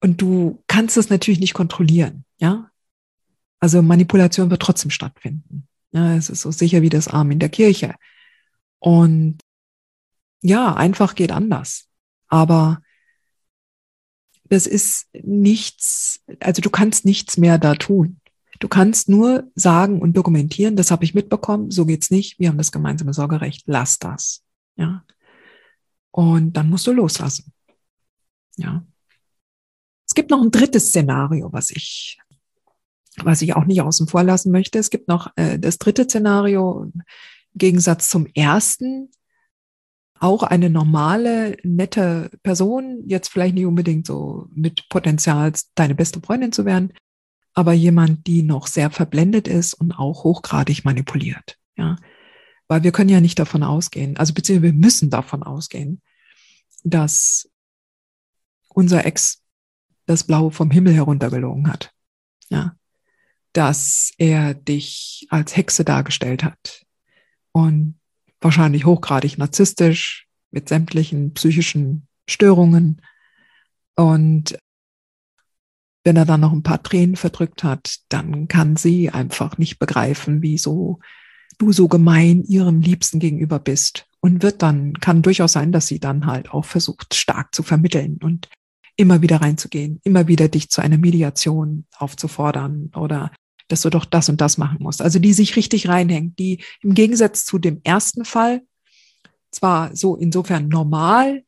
Und 0.00 0.20
du 0.20 0.62
kannst 0.66 0.96
es 0.96 1.10
natürlich 1.10 1.40
nicht 1.40 1.54
kontrollieren, 1.54 2.24
ja. 2.38 2.70
Also 3.60 3.80
Manipulation 3.82 4.50
wird 4.50 4.62
trotzdem 4.62 4.90
stattfinden. 4.90 5.68
Ja, 5.92 6.16
es 6.16 6.28
ist 6.30 6.40
so 6.40 6.50
sicher 6.50 6.82
wie 6.82 6.88
das 6.88 7.06
Arm 7.06 7.30
in 7.30 7.38
der 7.38 7.50
Kirche. 7.50 7.94
Und 8.80 9.38
ja, 10.40 10.74
einfach 10.74 11.14
geht 11.14 11.30
anders. 11.30 11.86
Aber 12.26 12.82
das 14.44 14.66
ist 14.66 15.06
nichts, 15.12 16.20
also 16.40 16.60
du 16.60 16.70
kannst 16.70 17.04
nichts 17.04 17.36
mehr 17.36 17.58
da 17.58 17.74
tun. 17.74 18.20
Du 18.62 18.68
kannst 18.68 19.08
nur 19.08 19.50
sagen 19.56 20.00
und 20.00 20.16
dokumentieren, 20.16 20.76
das 20.76 20.92
habe 20.92 21.02
ich 21.02 21.14
mitbekommen, 21.14 21.72
so 21.72 21.84
geht's 21.84 22.12
nicht, 22.12 22.38
wir 22.38 22.48
haben 22.48 22.58
das 22.58 22.70
gemeinsame 22.70 23.12
Sorgerecht, 23.12 23.64
lass 23.66 23.98
das. 23.98 24.44
Ja. 24.76 25.04
Und 26.12 26.52
dann 26.52 26.70
musst 26.70 26.86
du 26.86 26.92
loslassen. 26.92 27.52
Ja. 28.56 28.86
Es 30.06 30.14
gibt 30.14 30.30
noch 30.30 30.40
ein 30.40 30.52
drittes 30.52 30.90
Szenario, 30.90 31.52
was 31.52 31.70
ich, 31.70 32.20
was 33.16 33.42
ich 33.42 33.56
auch 33.56 33.64
nicht 33.64 33.82
außen 33.82 34.06
vor 34.06 34.22
lassen 34.22 34.52
möchte. 34.52 34.78
Es 34.78 34.90
gibt 34.90 35.08
noch 35.08 35.32
äh, 35.34 35.58
das 35.58 35.78
dritte 35.78 36.04
Szenario, 36.04 36.84
im 36.84 37.02
Gegensatz 37.56 38.10
zum 38.10 38.26
ersten, 38.26 39.10
auch 40.20 40.44
eine 40.44 40.70
normale, 40.70 41.56
nette 41.64 42.30
Person, 42.44 43.02
jetzt 43.08 43.26
vielleicht 43.26 43.56
nicht 43.56 43.66
unbedingt 43.66 44.06
so 44.06 44.46
mit 44.54 44.88
Potenzial, 44.88 45.52
deine 45.74 45.96
beste 45.96 46.20
Freundin 46.20 46.52
zu 46.52 46.64
werden, 46.64 46.92
aber 47.54 47.72
jemand, 47.72 48.26
die 48.26 48.42
noch 48.42 48.66
sehr 48.66 48.90
verblendet 48.90 49.48
ist 49.48 49.74
und 49.74 49.92
auch 49.92 50.24
hochgradig 50.24 50.84
manipuliert. 50.84 51.58
Ja, 51.76 51.96
weil 52.68 52.82
wir 52.82 52.92
können 52.92 53.10
ja 53.10 53.20
nicht 53.20 53.38
davon 53.38 53.62
ausgehen, 53.62 54.16
also 54.16 54.34
beziehungsweise 54.34 54.72
wir 54.72 54.78
müssen 54.78 55.10
davon 55.10 55.42
ausgehen, 55.42 56.00
dass 56.84 57.50
unser 58.68 59.04
Ex 59.04 59.42
das 60.06 60.24
Blaue 60.24 60.50
vom 60.50 60.70
Himmel 60.70 60.94
heruntergelogen 60.94 61.68
hat. 61.68 61.92
Ja, 62.48 62.76
dass 63.52 64.12
er 64.18 64.54
dich 64.54 65.26
als 65.30 65.56
Hexe 65.56 65.84
dargestellt 65.84 66.42
hat 66.42 66.84
und 67.52 67.98
wahrscheinlich 68.40 68.84
hochgradig 68.86 69.38
narzisstisch 69.38 70.26
mit 70.50 70.68
sämtlichen 70.68 71.34
psychischen 71.34 72.08
Störungen 72.28 73.02
und 73.94 74.58
wenn 76.04 76.16
er 76.16 76.24
dann 76.24 76.40
noch 76.40 76.52
ein 76.52 76.62
paar 76.62 76.82
Tränen 76.82 77.16
verdrückt 77.16 77.64
hat, 77.64 77.98
dann 78.08 78.48
kann 78.48 78.76
sie 78.76 79.10
einfach 79.10 79.58
nicht 79.58 79.78
begreifen, 79.78 80.42
wieso 80.42 81.00
du 81.58 81.72
so 81.72 81.88
gemein 81.88 82.42
ihrem 82.44 82.80
Liebsten 82.80 83.18
gegenüber 83.18 83.58
bist. 83.58 84.06
Und 84.20 84.42
wird 84.42 84.62
dann, 84.62 84.94
kann 84.94 85.22
durchaus 85.22 85.52
sein, 85.52 85.72
dass 85.72 85.88
sie 85.88 85.98
dann 85.98 86.26
halt 86.26 86.50
auch 86.52 86.64
versucht, 86.64 87.14
stark 87.14 87.52
zu 87.54 87.64
vermitteln 87.64 88.18
und 88.22 88.48
immer 88.96 89.20
wieder 89.20 89.40
reinzugehen, 89.40 90.00
immer 90.04 90.28
wieder 90.28 90.48
dich 90.48 90.70
zu 90.70 90.80
einer 90.80 90.98
Mediation 90.98 91.86
aufzufordern 91.96 92.92
oder 92.94 93.32
dass 93.68 93.82
du 93.82 93.90
doch 93.90 94.04
das 94.04 94.28
und 94.28 94.40
das 94.40 94.58
machen 94.58 94.78
musst. 94.80 95.02
Also 95.02 95.18
die 95.18 95.32
sich 95.32 95.56
richtig 95.56 95.88
reinhängt, 95.88 96.38
die 96.38 96.62
im 96.82 96.94
Gegensatz 96.94 97.44
zu 97.44 97.58
dem 97.58 97.80
ersten 97.82 98.24
Fall 98.24 98.62
zwar 99.50 99.96
so 99.96 100.16
insofern 100.16 100.68
normal 100.68 101.44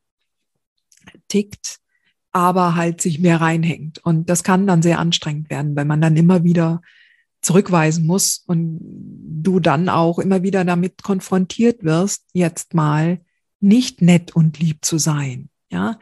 tickt, 1.29 1.79
aber 2.35 2.75
halt 2.75 3.01
sich 3.01 3.21
mehr 3.21 3.41
reinhängt. 3.41 4.05
Und 4.05 4.29
das 4.29 4.43
kann 4.43 4.67
dann 4.67 4.83
sehr 4.83 4.99
anstrengend 4.99 5.49
werden, 5.49 5.77
weil 5.77 5.85
man 5.85 6.01
dann 6.01 6.17
immer 6.17 6.45
wieder 6.45 6.83
zurückweisen 7.41 8.07
muss 8.07 8.43
und 8.47 8.81
du 8.83 9.61
dann 9.61 9.89
auch 9.89 10.19
immer 10.19 10.43
wieder 10.43 10.65
damit 10.65 11.03
konfrontiert 11.03 11.85
wirst, 11.85 12.25
jetzt 12.33 12.75
mal 12.75 13.21
nicht 13.61 14.03
nett 14.03 14.35
und 14.35 14.59
lieb 14.59 14.85
zu 14.85 14.99
sein. 14.99 15.49
Ja, 15.71 15.99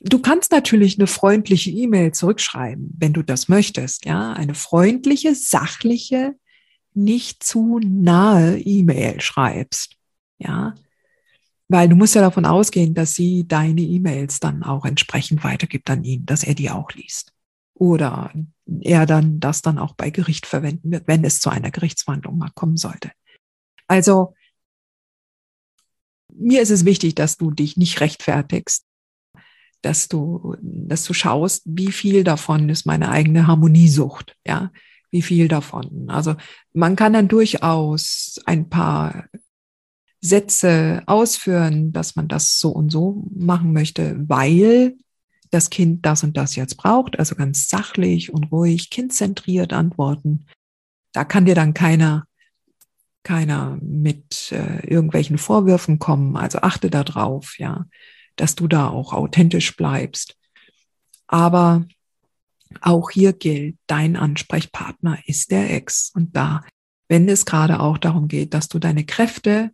Du 0.00 0.20
kannst 0.20 0.52
natürlich 0.52 0.98
eine 0.98 1.08
freundliche 1.08 1.70
E-Mail 1.70 2.12
zurückschreiben, 2.12 2.94
wenn 2.98 3.12
du 3.12 3.22
das 3.22 3.48
möchtest. 3.48 4.04
Ja, 4.04 4.32
eine 4.32 4.54
freundliche, 4.54 5.34
sachliche, 5.34 6.36
nicht 6.94 7.42
zu 7.42 7.80
nahe 7.82 8.58
E-Mail 8.58 9.20
schreibst. 9.20 9.96
Ja, 10.38 10.74
weil 11.68 11.88
du 11.88 11.96
musst 11.96 12.14
ja 12.14 12.22
davon 12.22 12.46
ausgehen, 12.46 12.94
dass 12.94 13.14
sie 13.14 13.46
deine 13.46 13.82
E-Mails 13.82 14.40
dann 14.40 14.62
auch 14.62 14.84
entsprechend 14.84 15.44
weitergibt 15.44 15.88
an 15.90 16.02
ihn, 16.02 16.24
dass 16.24 16.42
er 16.42 16.54
die 16.54 16.70
auch 16.70 16.90
liest. 16.92 17.32
Oder 17.74 18.32
er 18.80 19.06
dann 19.06 19.38
das 19.38 19.62
dann 19.62 19.78
auch 19.78 19.94
bei 19.94 20.10
Gericht 20.10 20.46
verwenden 20.46 20.90
wird, 20.90 21.06
wenn 21.06 21.24
es 21.24 21.40
zu 21.40 21.50
einer 21.50 21.70
Gerichtsverhandlung 21.70 22.38
mal 22.38 22.50
kommen 22.54 22.76
sollte. 22.76 23.12
Also, 23.86 24.34
mir 26.34 26.62
ist 26.62 26.70
es 26.70 26.84
wichtig, 26.84 27.14
dass 27.14 27.36
du 27.36 27.50
dich 27.50 27.76
nicht 27.76 28.00
rechtfertigst, 28.00 28.84
dass 29.82 30.08
du, 30.08 30.56
dass 30.60 31.04
du 31.04 31.12
schaust, 31.14 31.62
wie 31.66 31.92
viel 31.92 32.24
davon 32.24 32.68
ist 32.68 32.86
meine 32.86 33.10
eigene 33.10 33.46
Harmoniesucht, 33.46 34.36
ja, 34.46 34.72
wie 35.10 35.22
viel 35.22 35.48
davon. 35.48 36.06
Also 36.08 36.34
man 36.72 36.96
kann 36.96 37.12
dann 37.12 37.28
durchaus 37.28 38.40
ein 38.44 38.68
paar 38.68 39.28
Sätze 40.20 41.02
ausführen, 41.06 41.92
dass 41.92 42.16
man 42.16 42.28
das 42.28 42.58
so 42.58 42.70
und 42.70 42.90
so 42.90 43.26
machen 43.34 43.72
möchte, 43.72 44.16
weil 44.28 44.96
das 45.50 45.70
Kind 45.70 46.04
das 46.04 46.24
und 46.24 46.36
das 46.36 46.56
jetzt 46.56 46.76
braucht, 46.76 47.18
also 47.18 47.34
ganz 47.34 47.68
sachlich 47.68 48.32
und 48.32 48.52
ruhig, 48.52 48.90
kindzentriert 48.90 49.72
antworten. 49.72 50.46
Da 51.12 51.24
kann 51.24 51.46
dir 51.46 51.54
dann 51.54 51.72
keiner, 51.72 52.24
keiner 53.22 53.78
mit 53.80 54.52
äh, 54.52 54.86
irgendwelchen 54.86 55.38
Vorwürfen 55.38 55.98
kommen. 55.98 56.36
Also 56.36 56.58
achte 56.58 56.90
da 56.90 57.04
drauf, 57.04 57.58
ja 57.58 57.86
dass 58.38 58.54
du 58.54 58.68
da 58.68 58.88
auch 58.88 59.12
authentisch 59.12 59.76
bleibst. 59.76 60.36
Aber 61.26 61.84
auch 62.80 63.10
hier 63.10 63.32
gilt, 63.32 63.76
dein 63.86 64.16
Ansprechpartner 64.16 65.18
ist 65.26 65.50
der 65.50 65.70
Ex. 65.74 66.10
Und 66.14 66.36
da, 66.36 66.62
wenn 67.08 67.28
es 67.28 67.44
gerade 67.44 67.80
auch 67.80 67.98
darum 67.98 68.28
geht, 68.28 68.54
dass 68.54 68.68
du 68.68 68.78
deine 68.78 69.04
Kräfte 69.04 69.70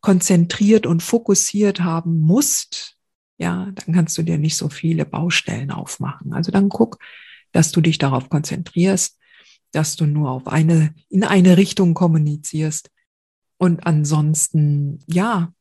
konzentriert 0.00 0.86
und 0.86 1.02
fokussiert 1.02 1.80
haben 1.80 2.20
musst, 2.20 2.96
ja, 3.38 3.70
dann 3.72 3.94
kannst 3.94 4.18
du 4.18 4.22
dir 4.22 4.38
nicht 4.38 4.56
so 4.56 4.68
viele 4.68 5.04
Baustellen 5.04 5.70
aufmachen. 5.70 6.32
Also 6.32 6.50
dann 6.50 6.68
guck, 6.68 6.98
dass 7.52 7.72
du 7.72 7.80
dich 7.80 7.98
darauf 7.98 8.28
konzentrierst, 8.28 9.18
dass 9.70 9.96
du 9.96 10.06
nur 10.06 10.30
auf 10.30 10.48
eine, 10.48 10.94
in 11.08 11.24
eine 11.24 11.56
Richtung 11.56 11.94
kommunizierst. 11.94 12.90
Und 13.58 13.86
ansonsten, 13.86 15.00
ja, 15.06 15.52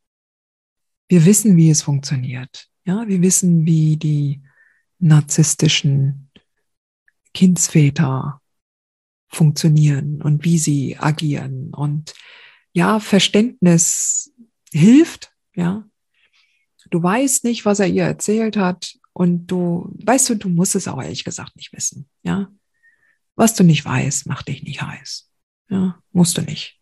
wir 1.08 1.25
wissen, 1.25 1.56
wie 1.58 1.70
es 1.70 1.82
funktioniert. 1.82 2.67
Ja, 2.86 3.08
wir 3.08 3.22
wissen, 3.22 3.65
wie 3.65 3.98
die 3.98 4.41
narzisstischen 5.00 6.30
Kindsväter 7.34 8.41
funktionieren 9.28 10.21
und 10.21 10.43
wie 10.43 10.58
sie 10.58 10.97
agieren. 10.97 11.73
Und 11.73 12.13
ja, 12.77 12.99
Verständnis 12.99 14.31
hilft, 14.71 15.33
ja. 15.55 15.89
Du 16.91 17.01
weißt 17.01 17.43
nicht, 17.43 17.65
was 17.65 17.79
er 17.79 17.87
ihr 17.87 18.03
erzählt 18.03 18.55
hat 18.55 18.99
und 19.13 19.47
du, 19.47 19.91
weißt 20.05 20.29
du, 20.29 20.35
du 20.35 20.47
musst 20.47 20.75
es 20.75 20.87
auch 20.87 21.01
ehrlich 21.01 21.23
gesagt 21.23 21.55
nicht 21.55 21.73
wissen, 21.73 22.07
ja. 22.21 22.51
Was 23.35 23.55
du 23.55 23.63
nicht 23.63 23.83
weißt, 23.83 24.27
macht 24.27 24.47
dich 24.47 24.61
nicht 24.61 24.83
heiß. 24.83 25.27
Ja, 25.69 25.99
musst 26.11 26.37
du 26.37 26.43
nicht. 26.43 26.79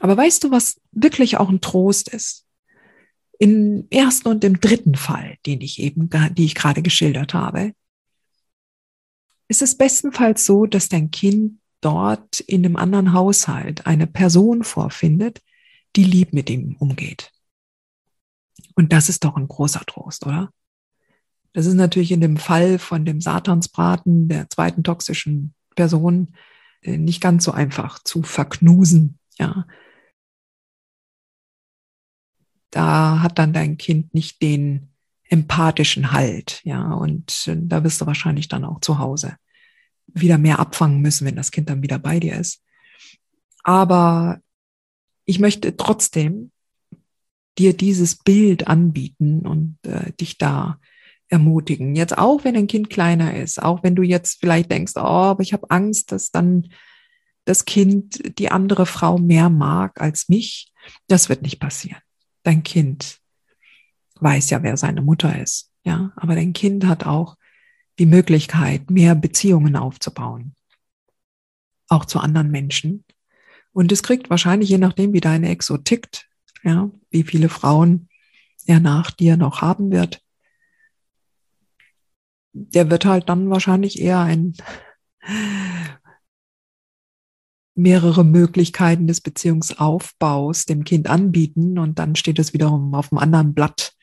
Aber 0.00 0.16
weißt 0.16 0.42
du, 0.44 0.50
was 0.50 0.80
wirklich 0.90 1.36
auch 1.36 1.50
ein 1.50 1.60
Trost 1.60 2.08
ist? 2.08 2.46
Im 3.38 3.86
ersten 3.90 4.28
und 4.28 4.42
im 4.42 4.58
dritten 4.58 4.94
Fall, 4.94 5.36
den 5.44 5.60
ich 5.60 5.80
eben, 5.80 6.08
die 6.34 6.46
ich 6.46 6.54
gerade 6.54 6.80
geschildert 6.80 7.34
habe, 7.34 7.74
ist 9.48 9.60
es 9.60 9.76
bestenfalls 9.76 10.46
so, 10.46 10.64
dass 10.64 10.88
dein 10.88 11.10
Kind 11.10 11.61
dort 11.82 12.40
in 12.40 12.64
einem 12.64 12.76
anderen 12.76 13.12
Haushalt 13.12 13.86
eine 13.86 14.06
Person 14.06 14.64
vorfindet, 14.64 15.42
die 15.96 16.04
lieb 16.04 16.32
mit 16.32 16.48
ihm 16.48 16.76
umgeht. 16.78 17.30
Und 18.74 18.92
das 18.92 19.08
ist 19.08 19.24
doch 19.24 19.36
ein 19.36 19.48
großer 19.48 19.84
Trost, 19.86 20.26
oder? 20.26 20.50
Das 21.52 21.66
ist 21.66 21.74
natürlich 21.74 22.12
in 22.12 22.22
dem 22.22 22.38
Fall 22.38 22.78
von 22.78 23.04
dem 23.04 23.20
Satansbraten, 23.20 24.28
der 24.28 24.48
zweiten 24.48 24.82
toxischen 24.82 25.54
Person, 25.76 26.34
äh, 26.80 26.96
nicht 26.96 27.20
ganz 27.20 27.44
so 27.44 27.52
einfach 27.52 27.98
zu 28.02 28.22
verknusen, 28.22 29.18
ja 29.38 29.66
da 32.72 33.20
hat 33.20 33.38
dann 33.38 33.52
dein 33.52 33.76
Kind 33.76 34.14
nicht 34.14 34.42
den 34.42 34.88
empathischen 35.24 36.12
Halt, 36.12 36.60
ja, 36.64 36.92
und 36.92 37.46
äh, 37.46 37.56
da 37.56 37.84
wirst 37.84 38.00
du 38.00 38.06
wahrscheinlich 38.06 38.48
dann 38.48 38.64
auch 38.64 38.80
zu 38.80 38.98
Hause 38.98 39.36
wieder 40.14 40.38
mehr 40.38 40.58
abfangen 40.58 41.00
müssen, 41.00 41.26
wenn 41.26 41.36
das 41.36 41.50
Kind 41.50 41.70
dann 41.70 41.82
wieder 41.82 41.98
bei 41.98 42.20
dir 42.20 42.38
ist. 42.38 42.62
Aber 43.62 44.40
ich 45.24 45.38
möchte 45.38 45.76
trotzdem 45.76 46.50
dir 47.58 47.76
dieses 47.76 48.16
Bild 48.16 48.66
anbieten 48.66 49.46
und 49.46 49.78
äh, 49.84 50.12
dich 50.12 50.38
da 50.38 50.78
ermutigen. 51.28 51.94
Jetzt 51.94 52.16
auch, 52.16 52.44
wenn 52.44 52.56
ein 52.56 52.66
Kind 52.66 52.90
kleiner 52.90 53.36
ist, 53.36 53.62
auch 53.62 53.82
wenn 53.82 53.94
du 53.94 54.02
jetzt 54.02 54.40
vielleicht 54.40 54.70
denkst, 54.70 54.92
oh, 54.96 55.00
aber 55.00 55.42
ich 55.42 55.52
habe 55.52 55.70
Angst, 55.70 56.12
dass 56.12 56.30
dann 56.30 56.68
das 57.44 57.64
Kind 57.64 58.38
die 58.38 58.50
andere 58.50 58.86
Frau 58.86 59.18
mehr 59.18 59.50
mag 59.50 60.00
als 60.00 60.28
mich, 60.28 60.72
das 61.08 61.28
wird 61.28 61.42
nicht 61.42 61.60
passieren 61.60 62.00
dein 62.42 62.62
Kind 62.62 63.18
weiß 64.20 64.50
ja, 64.50 64.62
wer 64.62 64.76
seine 64.76 65.02
Mutter 65.02 65.40
ist. 65.40 65.70
Ja, 65.84 66.12
aber 66.16 66.34
dein 66.34 66.52
Kind 66.52 66.86
hat 66.86 67.06
auch 67.06 67.36
die 68.02 68.06
Möglichkeit, 68.06 68.90
mehr 68.90 69.14
Beziehungen 69.14 69.76
aufzubauen. 69.76 70.56
Auch 71.86 72.04
zu 72.04 72.18
anderen 72.18 72.50
Menschen. 72.50 73.04
Und 73.72 73.92
es 73.92 74.02
kriegt 74.02 74.28
wahrscheinlich, 74.28 74.68
je 74.70 74.78
nachdem, 74.78 75.12
wie 75.12 75.20
deine 75.20 75.48
Exo 75.50 75.78
tickt, 75.78 76.28
ja, 76.64 76.90
wie 77.10 77.22
viele 77.22 77.48
Frauen 77.48 78.08
er 78.66 78.80
nach 78.80 79.12
dir 79.12 79.36
noch 79.36 79.62
haben 79.62 79.92
wird, 79.92 80.20
der 82.52 82.90
wird 82.90 83.04
halt 83.04 83.28
dann 83.28 83.50
wahrscheinlich 83.50 84.00
eher 84.00 84.18
ein 84.18 84.54
mehrere 87.76 88.24
Möglichkeiten 88.24 89.06
des 89.06 89.20
Beziehungsaufbaus 89.20 90.66
dem 90.66 90.82
Kind 90.82 91.08
anbieten 91.08 91.78
und 91.78 92.00
dann 92.00 92.16
steht 92.16 92.40
es 92.40 92.52
wiederum 92.52 92.96
auf 92.96 93.12
einem 93.12 93.20
anderen 93.20 93.54
Blatt, 93.54 93.94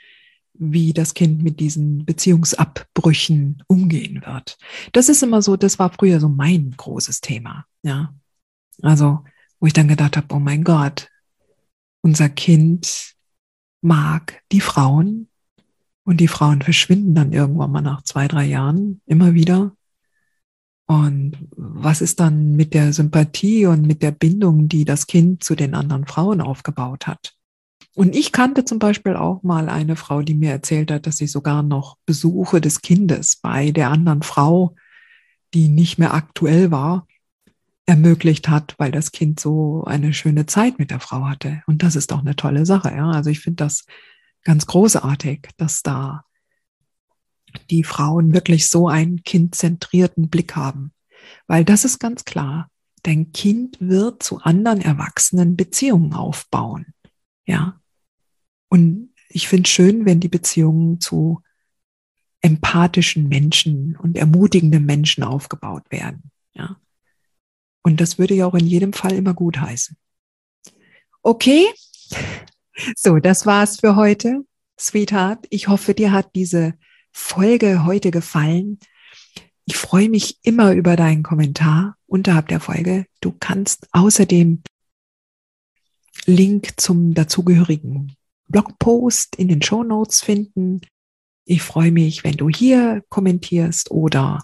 wie 0.60 0.93
das 0.93 1.13
Kind 1.13 1.41
mit 1.41 1.60
diesen 1.60 2.06
Beziehungsabbrüchen 2.06 3.63
umgehen 3.67 4.22
wird. 4.26 4.58
Das 4.91 5.10
ist 5.10 5.24
immer 5.24 5.41
so, 5.41 5.58
das 5.58 5.80
war 5.80 5.91
früher 5.91 6.19
so 6.19 6.30
mein 6.30 6.72
großes 6.76 7.22
Thema, 7.22 7.65
ja. 7.84 8.13
Also, 8.82 9.24
wo 9.60 9.67
ich 9.67 9.74
dann 9.74 9.88
gedacht 9.88 10.15
habe, 10.15 10.28
oh 10.34 10.39
mein 10.39 10.63
Gott, 10.63 11.10
unser 12.02 12.30
Kind 12.30 13.15
mag 13.82 14.41
die 14.52 14.62
Frauen 14.62 15.30
und 16.04 16.19
die 16.19 16.28
Frauen 16.28 16.62
verschwinden 16.62 17.15
dann 17.15 17.34
irgendwann 17.34 17.72
mal 17.72 17.82
nach 17.82 18.04
zwei, 18.04 18.28
drei 18.28 18.45
Jahren 18.45 19.02
immer 19.06 19.34
wieder 19.34 19.74
und 20.89 21.38
was 21.56 22.02
ist 22.02 22.19
dann 22.19 22.56
mit 22.56 22.74
der 22.74 22.93
Sympathie 22.93 23.67
und 23.67 23.86
mit 23.86 24.02
der 24.02 24.10
Bindung, 24.10 24.67
die 24.67 24.86
das 24.86 25.06
Kind 25.06 25.43
zu 25.43 25.54
den 25.54 25.76
anderen 25.76 26.08
Frauen 26.08 26.41
aufgebaut 26.41 27.06
hat? 27.06 27.38
Und 27.95 28.15
ich 28.15 28.32
kannte 28.32 28.65
zum 28.65 28.80
Beispiel 28.80 29.15
auch 29.15 29.43
mal 29.43 29.67
eine 29.67 29.95
Frau, 29.95 30.21
die 30.21 30.36
mir 30.36 30.52
erzählt 30.52 30.91
hat, 30.91 31.08
dass 31.08 31.17
sie 31.17 31.28
sogar 31.28 31.63
noch 31.63 31.97
Besuche 32.06 32.62
des 32.62 32.82
Kindes 32.82 33.38
bei 33.38 33.71
der 33.71 33.89
anderen 33.89 34.21
Frau, 34.21 34.75
die 35.54 35.69
nicht 35.69 35.97
mehr 35.97 36.13
aktuell 36.13 36.71
war, 36.71 37.08
ermöglicht 37.86 38.47
hat, 38.47 38.75
weil 38.78 38.91
das 38.91 39.12
Kind 39.12 39.39
so 39.39 39.84
eine 39.86 40.13
schöne 40.13 40.45
Zeit 40.45 40.78
mit 40.78 40.91
der 40.91 40.99
Frau 40.99 41.25
hatte. 41.25 41.63
Und 41.65 41.82
das 41.82 41.95
ist 41.95 42.12
doch 42.12 42.19
eine 42.19 42.36
tolle 42.36 42.65
Sache. 42.65 42.89
Ja? 42.89 43.10
Also 43.10 43.32
ich 43.32 43.39
finde 43.39 43.63
das 43.63 43.86
ganz 44.43 44.67
großartig, 44.67 45.49
dass 45.58 45.82
da 45.82 46.23
die 47.71 47.84
Frauen 47.84 48.34
wirklich 48.34 48.67
so 48.67 48.88
einen 48.88 49.23
kindzentrierten 49.23 50.30
Blick 50.30 50.56
haben. 50.56 50.93
Weil 51.47 51.65
das 51.65 51.84
ist 51.84 51.99
ganz 51.99 52.25
klar. 52.25 52.69
Dein 53.04 53.32
Kind 53.32 53.78
wird 53.80 54.21
zu 54.21 54.39
anderen 54.39 54.82
Erwachsenen 54.82 55.56
Beziehungen 55.56 56.13
aufbauen. 56.13 56.93
Ja. 57.50 57.82
Und 58.70 59.10
ich 59.28 59.48
finde 59.48 59.64
es 59.64 59.70
schön, 59.70 60.06
wenn 60.06 60.20
die 60.20 60.28
Beziehungen 60.28 61.02
zu 61.02 61.42
empathischen 62.42 63.28
Menschen 63.28 63.98
und 63.98 64.16
ermutigenden 64.16 64.86
Menschen 64.86 65.24
aufgebaut 65.24 65.84
werden. 65.90 66.32
Ja. 66.54 66.80
Und 67.82 68.00
das 68.00 68.20
würde 68.20 68.36
ja 68.36 68.46
auch 68.46 68.54
in 68.54 68.68
jedem 68.68 68.94
Fall 68.94 69.14
immer 69.14 69.34
gut 69.34 69.60
heißen. 69.60 69.98
Okay. 71.22 71.66
So, 72.96 73.20
das 73.20 73.46
war's 73.46 73.82
für 73.82 73.98
heute, 73.98 74.46
Sweetheart. 74.80 75.46
Ich 75.50 75.68
hoffe, 75.68 75.94
dir 75.94 76.14
hat 76.14 76.34
diese 76.34 76.76
Folge 77.12 77.84
heute 77.84 78.10
gefallen. 78.10 78.80
Ich 79.66 79.76
freue 79.76 80.08
mich 80.08 80.38
immer 80.44 80.72
über 80.72 80.96
deinen 80.96 81.22
Kommentar 81.22 81.98
unterhalb 82.08 82.48
der 82.48 82.62
Folge. 82.62 83.06
Du 83.20 83.36
kannst 83.38 83.90
außerdem 83.92 84.64
Link 86.25 86.73
zum 86.77 87.13
dazugehörigen 87.13 88.15
Blogpost 88.47 89.36
in 89.36 89.47
den 89.47 89.62
Show 89.62 89.84
Notes 89.84 90.21
finden. 90.21 90.82
Ich 91.45 91.62
freue 91.62 91.91
mich, 91.91 92.23
wenn 92.23 92.36
du 92.36 92.49
hier 92.49 93.03
kommentierst 93.10 93.91
oder, 93.91 94.43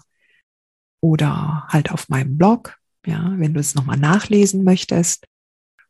oder 1.00 1.64
halt 1.68 1.90
auf 1.90 2.08
meinem 2.08 2.36
Blog, 2.36 2.78
ja, 3.04 3.34
wenn 3.36 3.54
du 3.54 3.60
es 3.60 3.74
nochmal 3.74 3.98
nachlesen 3.98 4.64
möchtest. 4.64 5.26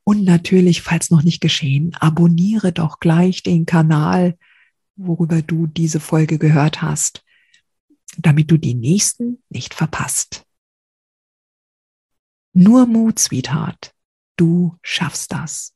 Und 0.05 0.25
natürlich, 0.25 0.83
falls 0.83 1.11
noch 1.11 1.23
nicht 1.23 1.41
geschehen, 1.41 1.95
abonniere 1.97 2.73
doch 2.73 3.01
gleich 3.01 3.43
den 3.43 3.67
Kanal, 3.67 4.39
worüber 4.95 5.43
du 5.43 5.67
diese 5.67 6.01
Folge 6.01 6.39
gehört 6.39 6.81
hast, 6.81 7.25
damit 8.19 8.51
du 8.51 8.57
die 8.57 8.75
nächsten 8.75 9.43
nicht 9.51 9.75
verpasst. 9.75 10.47
Nur 12.53 12.87
Mut, 12.87 13.19
Sweetheart. 13.19 13.93
Du 14.37 14.77
schaffst 14.81 15.33
das. 15.33 15.76